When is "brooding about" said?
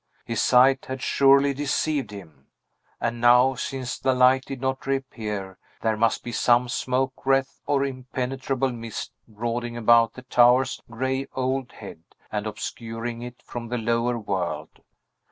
9.27-10.13